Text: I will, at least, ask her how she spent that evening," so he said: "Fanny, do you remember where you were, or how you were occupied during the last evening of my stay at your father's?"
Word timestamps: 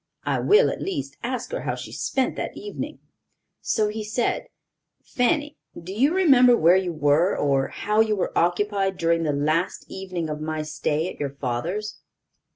I 0.25 0.39
will, 0.39 0.71
at 0.71 0.81
least, 0.81 1.15
ask 1.21 1.51
her 1.51 1.61
how 1.61 1.75
she 1.75 1.91
spent 1.91 2.35
that 2.35 2.57
evening," 2.57 2.97
so 3.61 3.87
he 3.89 4.03
said: 4.03 4.47
"Fanny, 5.03 5.57
do 5.79 5.93
you 5.93 6.11
remember 6.15 6.57
where 6.57 6.75
you 6.75 6.91
were, 6.91 7.37
or 7.37 7.67
how 7.67 7.99
you 7.99 8.15
were 8.15 8.35
occupied 8.35 8.97
during 8.97 9.21
the 9.21 9.31
last 9.31 9.85
evening 9.89 10.27
of 10.27 10.41
my 10.41 10.63
stay 10.63 11.07
at 11.07 11.19
your 11.19 11.35
father's?" 11.35 11.99